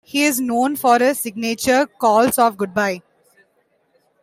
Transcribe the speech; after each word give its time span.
He 0.03 0.23
is 0.25 0.39
known 0.41 0.77
for 0.77 0.97
his 0.97 1.19
signature 1.19 1.85
calls 1.85 2.39
of 2.39 2.57
"Goodbye! 2.57 3.03